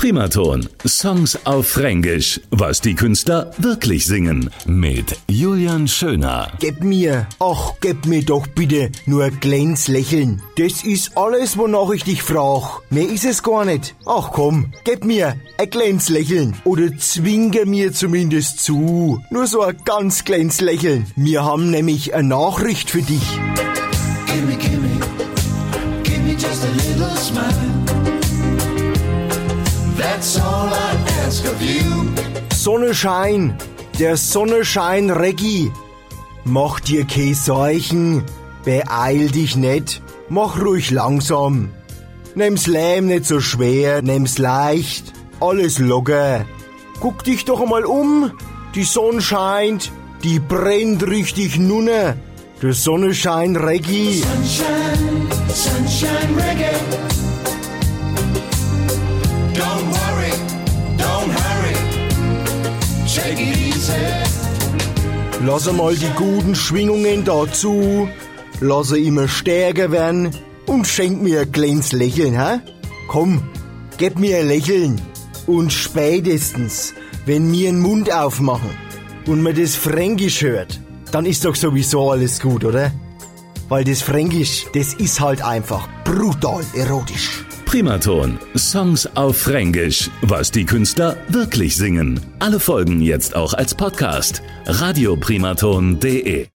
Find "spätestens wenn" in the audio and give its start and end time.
75.72-77.50